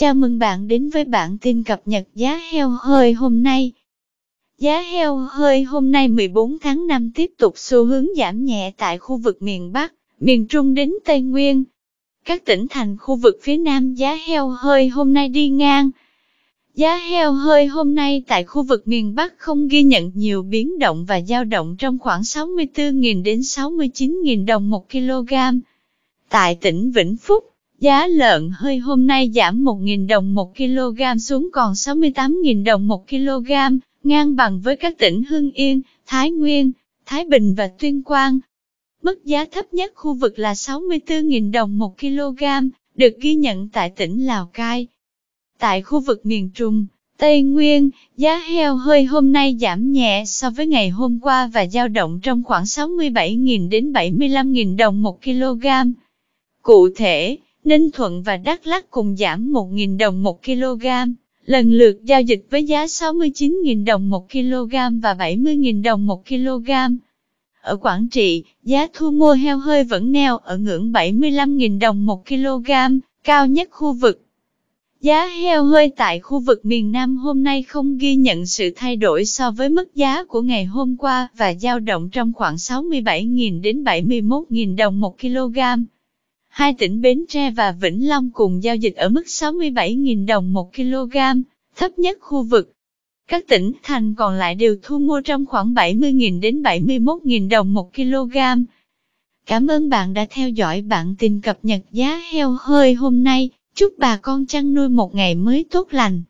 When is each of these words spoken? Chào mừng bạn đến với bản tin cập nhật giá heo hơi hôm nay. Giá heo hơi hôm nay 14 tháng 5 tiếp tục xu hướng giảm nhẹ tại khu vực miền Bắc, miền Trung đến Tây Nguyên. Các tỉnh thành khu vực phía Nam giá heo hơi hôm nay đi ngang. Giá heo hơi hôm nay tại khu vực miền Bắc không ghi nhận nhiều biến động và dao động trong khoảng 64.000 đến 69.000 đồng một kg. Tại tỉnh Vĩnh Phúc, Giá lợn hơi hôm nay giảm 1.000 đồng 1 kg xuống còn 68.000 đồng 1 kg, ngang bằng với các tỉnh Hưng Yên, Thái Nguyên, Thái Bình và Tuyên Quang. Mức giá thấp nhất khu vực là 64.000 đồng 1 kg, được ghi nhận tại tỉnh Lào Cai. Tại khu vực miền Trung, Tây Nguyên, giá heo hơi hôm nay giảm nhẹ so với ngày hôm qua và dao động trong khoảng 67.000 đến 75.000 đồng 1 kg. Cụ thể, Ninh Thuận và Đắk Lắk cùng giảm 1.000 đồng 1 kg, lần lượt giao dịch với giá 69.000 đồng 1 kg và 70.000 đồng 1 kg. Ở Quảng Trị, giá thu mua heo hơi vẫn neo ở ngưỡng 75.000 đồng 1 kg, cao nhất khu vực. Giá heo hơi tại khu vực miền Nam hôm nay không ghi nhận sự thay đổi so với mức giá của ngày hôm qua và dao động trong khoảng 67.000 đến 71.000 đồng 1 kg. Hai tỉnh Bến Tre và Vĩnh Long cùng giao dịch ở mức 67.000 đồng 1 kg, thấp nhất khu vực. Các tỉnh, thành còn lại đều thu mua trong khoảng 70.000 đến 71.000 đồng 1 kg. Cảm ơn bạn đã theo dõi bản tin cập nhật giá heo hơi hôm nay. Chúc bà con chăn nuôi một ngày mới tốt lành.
Chào 0.00 0.14
mừng 0.14 0.38
bạn 0.38 0.68
đến 0.68 0.90
với 0.90 1.04
bản 1.04 1.38
tin 1.38 1.62
cập 1.62 1.82
nhật 1.84 2.08
giá 2.14 2.40
heo 2.52 2.68
hơi 2.68 3.12
hôm 3.12 3.42
nay. 3.42 3.72
Giá 4.58 4.80
heo 4.80 5.16
hơi 5.16 5.62
hôm 5.62 5.92
nay 5.92 6.08
14 6.08 6.58
tháng 6.58 6.86
5 6.86 7.10
tiếp 7.14 7.30
tục 7.38 7.54
xu 7.56 7.84
hướng 7.84 8.06
giảm 8.16 8.44
nhẹ 8.44 8.72
tại 8.76 8.98
khu 8.98 9.16
vực 9.16 9.42
miền 9.42 9.72
Bắc, 9.72 9.94
miền 10.20 10.46
Trung 10.46 10.74
đến 10.74 10.92
Tây 11.04 11.20
Nguyên. 11.20 11.64
Các 12.24 12.44
tỉnh 12.44 12.66
thành 12.70 12.96
khu 13.00 13.16
vực 13.16 13.38
phía 13.42 13.56
Nam 13.56 13.94
giá 13.94 14.14
heo 14.14 14.48
hơi 14.48 14.88
hôm 14.88 15.14
nay 15.14 15.28
đi 15.28 15.48
ngang. 15.48 15.90
Giá 16.74 16.96
heo 16.96 17.32
hơi 17.32 17.66
hôm 17.66 17.94
nay 17.94 18.22
tại 18.26 18.44
khu 18.44 18.62
vực 18.62 18.88
miền 18.88 19.14
Bắc 19.14 19.34
không 19.38 19.68
ghi 19.68 19.82
nhận 19.82 20.12
nhiều 20.14 20.42
biến 20.42 20.78
động 20.78 21.04
và 21.04 21.20
dao 21.20 21.44
động 21.44 21.76
trong 21.78 21.98
khoảng 21.98 22.20
64.000 22.20 23.22
đến 23.22 23.40
69.000 23.40 24.46
đồng 24.46 24.70
một 24.70 24.90
kg. 24.90 25.34
Tại 26.28 26.54
tỉnh 26.54 26.90
Vĩnh 26.90 27.16
Phúc, 27.16 27.49
Giá 27.80 28.06
lợn 28.06 28.50
hơi 28.54 28.78
hôm 28.78 29.06
nay 29.06 29.30
giảm 29.34 29.64
1.000 29.64 30.06
đồng 30.06 30.34
1 30.34 30.56
kg 30.56 31.18
xuống 31.20 31.48
còn 31.52 31.72
68.000 31.72 32.64
đồng 32.64 32.88
1 32.88 33.08
kg, 33.08 33.52
ngang 34.02 34.36
bằng 34.36 34.60
với 34.60 34.76
các 34.76 34.98
tỉnh 34.98 35.22
Hưng 35.22 35.50
Yên, 35.50 35.80
Thái 36.06 36.30
Nguyên, 36.30 36.72
Thái 37.06 37.24
Bình 37.24 37.54
và 37.54 37.70
Tuyên 37.78 38.02
Quang. 38.02 38.38
Mức 39.02 39.24
giá 39.24 39.44
thấp 39.52 39.74
nhất 39.74 39.92
khu 39.94 40.14
vực 40.14 40.38
là 40.38 40.52
64.000 40.52 41.52
đồng 41.52 41.78
1 41.78 41.98
kg, 41.98 42.44
được 42.94 43.18
ghi 43.20 43.34
nhận 43.34 43.68
tại 43.68 43.90
tỉnh 43.90 44.26
Lào 44.26 44.46
Cai. 44.46 44.86
Tại 45.58 45.82
khu 45.82 46.00
vực 46.00 46.26
miền 46.26 46.50
Trung, 46.54 46.86
Tây 47.18 47.42
Nguyên, 47.42 47.90
giá 48.16 48.38
heo 48.38 48.76
hơi 48.76 49.04
hôm 49.04 49.32
nay 49.32 49.56
giảm 49.60 49.92
nhẹ 49.92 50.24
so 50.26 50.50
với 50.50 50.66
ngày 50.66 50.88
hôm 50.88 51.18
qua 51.22 51.46
và 51.46 51.66
dao 51.66 51.88
động 51.88 52.20
trong 52.22 52.42
khoảng 52.42 52.64
67.000 52.64 53.68
đến 53.68 53.92
75.000 53.92 54.76
đồng 54.76 55.02
1 55.02 55.22
kg. 55.22 55.66
Cụ 56.62 56.88
thể, 56.96 57.36
Ninh 57.64 57.90
Thuận 57.90 58.22
và 58.22 58.36
Đắk 58.36 58.66
Lắk 58.66 58.90
cùng 58.90 59.16
giảm 59.16 59.52
1.000 59.52 59.98
đồng 59.98 60.22
1 60.22 60.44
kg, 60.44 60.86
lần 61.46 61.72
lượt 61.72 62.04
giao 62.04 62.22
dịch 62.22 62.46
với 62.50 62.64
giá 62.64 62.84
69.000 62.84 63.84
đồng 63.84 64.10
1 64.10 64.30
kg 64.32 65.00
và 65.02 65.14
70.000 65.14 65.82
đồng 65.82 66.06
1 66.06 66.26
kg. 66.28 66.70
Ở 67.62 67.76
Quảng 67.76 68.08
Trị, 68.08 68.44
giá 68.62 68.86
thu 68.92 69.10
mua 69.10 69.32
heo 69.32 69.58
hơi 69.58 69.84
vẫn 69.84 70.12
neo 70.12 70.36
ở 70.36 70.56
ngưỡng 70.56 70.92
75.000 70.92 71.78
đồng 71.78 72.06
1 72.06 72.26
kg, 72.26 72.70
cao 73.24 73.46
nhất 73.46 73.68
khu 73.70 73.92
vực. 73.92 74.22
Giá 75.00 75.26
heo 75.26 75.64
hơi 75.64 75.90
tại 75.96 76.20
khu 76.20 76.40
vực 76.40 76.64
miền 76.64 76.92
Nam 76.92 77.16
hôm 77.16 77.42
nay 77.42 77.62
không 77.62 77.98
ghi 77.98 78.16
nhận 78.16 78.46
sự 78.46 78.72
thay 78.76 78.96
đổi 78.96 79.24
so 79.24 79.50
với 79.50 79.68
mức 79.68 79.94
giá 79.94 80.24
của 80.24 80.42
ngày 80.42 80.64
hôm 80.64 80.96
qua 80.96 81.28
và 81.36 81.54
dao 81.54 81.78
động 81.78 82.10
trong 82.10 82.32
khoảng 82.32 82.54
67.000 82.54 83.60
đến 83.60 83.84
71.000 83.84 84.76
đồng 84.76 85.00
1 85.00 85.20
kg. 85.20 85.58
Hai 86.50 86.74
tỉnh 86.74 87.00
Bến 87.00 87.24
Tre 87.28 87.50
và 87.50 87.72
Vĩnh 87.72 88.08
Long 88.08 88.30
cùng 88.30 88.62
giao 88.62 88.76
dịch 88.76 88.96
ở 88.96 89.08
mức 89.08 89.22
67.000 89.26 90.26
đồng 90.26 90.52
1 90.52 90.74
kg, 90.74 91.16
thấp 91.76 91.98
nhất 91.98 92.18
khu 92.20 92.42
vực. 92.42 92.72
Các 93.28 93.44
tỉnh, 93.48 93.72
thành 93.82 94.14
còn 94.14 94.34
lại 94.34 94.54
đều 94.54 94.76
thu 94.82 94.98
mua 94.98 95.20
trong 95.20 95.46
khoảng 95.46 95.74
70.000 95.74 96.40
đến 96.40 96.62
71.000 96.62 97.48
đồng 97.48 97.74
1 97.74 97.94
kg. 97.94 98.36
Cảm 99.46 99.66
ơn 99.66 99.88
bạn 99.88 100.14
đã 100.14 100.26
theo 100.30 100.48
dõi 100.48 100.82
bản 100.82 101.14
tin 101.18 101.40
cập 101.40 101.58
nhật 101.62 101.80
giá 101.92 102.20
heo 102.32 102.56
hơi 102.60 102.94
hôm 102.94 103.24
nay. 103.24 103.50
Chúc 103.74 103.94
bà 103.98 104.16
con 104.16 104.46
chăn 104.46 104.74
nuôi 104.74 104.88
một 104.88 105.14
ngày 105.14 105.34
mới 105.34 105.64
tốt 105.70 105.88
lành. 105.90 106.22